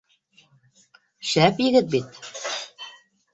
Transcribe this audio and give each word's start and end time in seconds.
Шәп 1.33 1.61
егет 1.65 1.93
бит 1.93 2.19